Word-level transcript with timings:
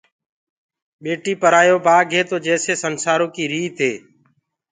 ٻيٽيٚ 1.03 1.39
پرآيو 1.41 1.77
بآگ 1.85 2.07
هي 2.15 2.21
تو 2.29 2.35
جيسي 2.45 2.69
اسنسآرو 2.75 3.27
ڪي 3.35 3.43
ريت 3.51 3.77
هي، 3.85 3.93